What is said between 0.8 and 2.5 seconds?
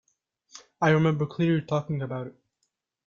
I remember clearly talking about it.